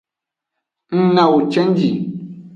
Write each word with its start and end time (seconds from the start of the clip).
Ng 0.95 1.03
nawo 1.15 1.37
cenji. 1.53 1.89